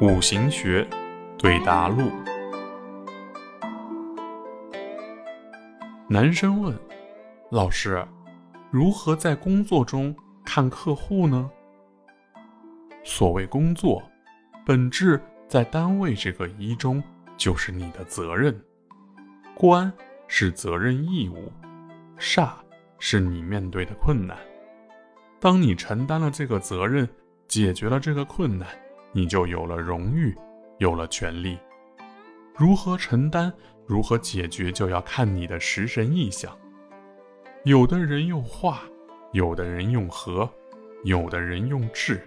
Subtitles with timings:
[0.00, 0.88] 五行学
[1.36, 2.10] 对答录。
[6.08, 6.74] 男生问
[7.52, 8.02] ：“老师，
[8.70, 11.50] 如何在工作中看客户呢？”
[13.04, 14.02] 所谓工作，
[14.64, 17.02] 本质在单位这个一中，
[17.36, 18.58] 就是你的责任。
[19.54, 19.92] 官
[20.28, 21.52] 是责任义务，
[22.18, 22.52] 煞
[22.98, 24.34] 是你面对的困难。
[25.38, 27.06] 当你承担了这个责任，
[27.50, 28.68] 解决了这个困难，
[29.10, 30.32] 你就有了荣誉，
[30.78, 31.58] 有了权利。
[32.56, 33.52] 如何承担？
[33.88, 36.56] 如何解决就要看你的食神意象。
[37.64, 38.82] 有的人用化，
[39.32, 40.48] 有的人用和，
[41.02, 42.24] 有的人用智。